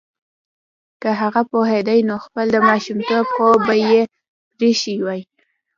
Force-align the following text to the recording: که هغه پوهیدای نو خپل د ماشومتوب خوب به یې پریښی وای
که 1.01 1.09
هغه 1.21 1.41
پوهیدای 1.51 2.01
نو 2.09 2.15
خپل 2.25 2.45
د 2.51 2.57
ماشومتوب 2.69 3.25
خوب 3.33 3.57
به 3.67 3.75
یې 3.89 3.99
پریښی 4.55 4.95
وای 5.05 5.21